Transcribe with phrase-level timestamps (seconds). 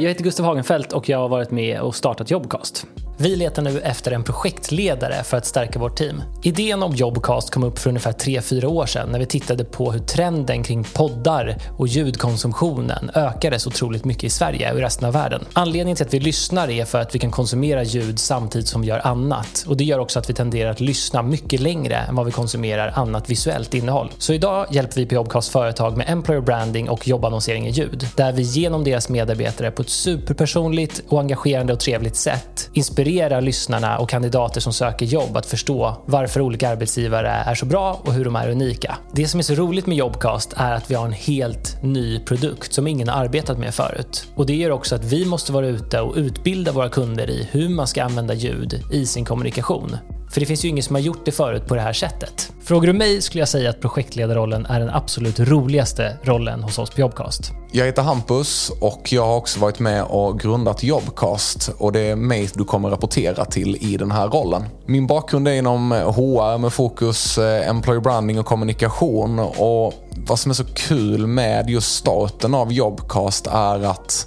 [0.00, 2.86] Jag heter Gustav Hagenfeldt och jag har varit med och startat Jobcast.
[3.22, 6.22] Vi letar nu efter en projektledare för att stärka vårt team.
[6.42, 10.00] Idén om Jobcast kom upp för ungefär 3-4 år sedan när vi tittade på hur
[10.00, 15.12] trenden kring poddar och ljudkonsumtionen ökade så otroligt mycket i Sverige och i resten av
[15.12, 15.44] världen.
[15.52, 18.88] Anledningen till att vi lyssnar är för att vi kan konsumera ljud samtidigt som vi
[18.88, 19.64] gör annat.
[19.68, 22.92] Och Det gör också att vi tenderar att lyssna mycket längre än vad vi konsumerar
[22.96, 24.12] annat visuellt innehåll.
[24.18, 28.06] Så idag hjälper vi på Jobcast företag med employer branding och jobbannonsering i ljud.
[28.16, 33.40] Där vi genom deras medarbetare på ett superpersonligt och engagerande och trevligt sätt inspirerar inspirera
[33.40, 38.12] lyssnarna och kandidater som söker jobb att förstå varför olika arbetsgivare är så bra och
[38.12, 38.96] hur de är unika.
[39.12, 42.72] Det som är så roligt med Jobcast är att vi har en helt ny produkt
[42.72, 44.26] som ingen har arbetat med förut.
[44.34, 47.68] Och Det gör också att vi måste vara ute och utbilda våra kunder i hur
[47.68, 49.96] man ska använda ljud i sin kommunikation.
[50.30, 52.52] För det finns ju ingen som har gjort det förut på det här sättet.
[52.62, 56.90] Frågar du mig skulle jag säga att projektledarrollen är den absolut roligaste rollen hos oss
[56.90, 57.52] på Jobcast.
[57.72, 62.16] Jag heter Hampus och jag har också varit med och grundat Jobcast och det är
[62.16, 64.64] mig du kommer rapportera till i den här rollen.
[64.86, 69.94] Min bakgrund är inom eh, HR med fokus eh, employer branding och kommunikation och
[70.26, 74.26] vad som är så kul med just starten av Jobcast är att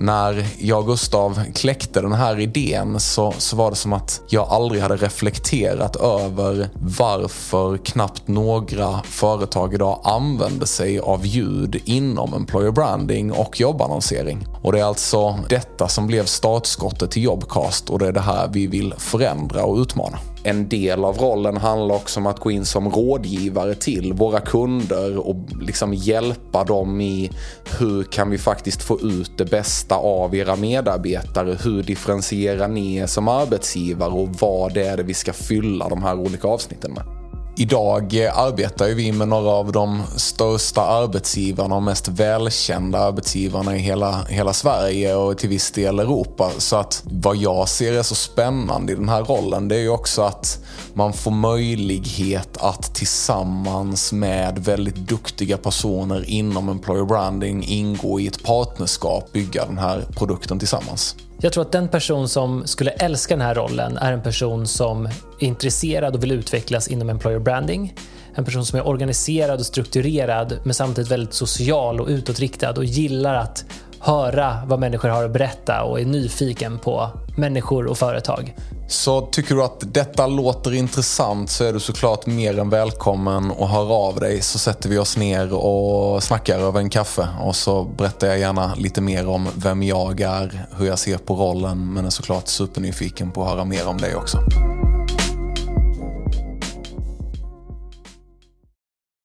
[0.00, 4.48] när jag och Gustav kläckte den här idén så, så var det som att jag
[4.48, 12.70] aldrig hade reflekterat över varför knappt några företag idag använder sig av ljud inom employer
[12.70, 14.46] branding och jobbannonsering.
[14.62, 18.48] Och det är alltså detta som blev startskottet till Jobcast och det är det här
[18.52, 20.18] vi vill förändra och utmana.
[20.42, 25.28] En del av rollen handlar också om att gå in som rådgivare till våra kunder
[25.28, 27.30] och liksom hjälpa dem i
[27.78, 31.58] hur kan vi faktiskt få ut det bästa av era medarbetare?
[31.64, 36.02] Hur differentierar ni er som arbetsgivare och vad det är det vi ska fylla de
[36.02, 37.17] här olika avsnitten med?
[37.60, 44.24] Idag arbetar vi med några av de största arbetsgivarna och mest välkända arbetsgivarna i hela,
[44.28, 46.50] hela Sverige och till viss del Europa.
[46.58, 49.88] Så att vad jag ser är så spännande i den här rollen det är ju
[49.88, 50.58] också att
[50.94, 58.42] man får möjlighet att tillsammans med väldigt duktiga personer inom employer branding ingå i ett
[58.42, 61.16] partnerskap, bygga den här produkten tillsammans.
[61.40, 65.06] Jag tror att den person som skulle älska den här rollen är en person som
[65.06, 67.94] är intresserad och vill utvecklas inom employer branding.
[68.34, 73.34] En person som är organiserad och strukturerad men samtidigt väldigt social och utåtriktad och gillar
[73.34, 73.64] att
[74.00, 78.54] höra vad människor har att berätta och är nyfiken på människor och företag.
[78.88, 83.70] Så tycker du att detta låter intressant så är du såklart mer än välkommen att
[83.70, 87.84] höra av dig så sätter vi oss ner och snackar över en kaffe och så
[87.84, 92.06] berättar jag gärna lite mer om vem jag är, hur jag ser på rollen men
[92.06, 94.38] är såklart supernyfiken på att höra mer om dig också.